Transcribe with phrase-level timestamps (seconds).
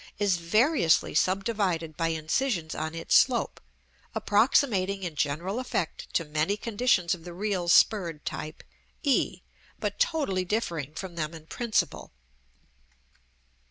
[0.17, 3.61] is variously subdivided by incisions on its slope,
[4.15, 8.63] approximating in general effect to many conditions of the real spurred type,
[9.03, 9.41] e,
[9.77, 12.11] but totally differing from them in principle.